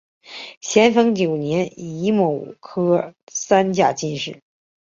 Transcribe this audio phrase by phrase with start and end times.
[0.61, 4.41] 咸丰九年己未科三甲进士。